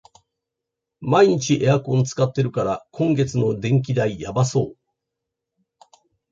[1.01, 4.75] 毎日エアコン使ってるから、今月の電気代やばそう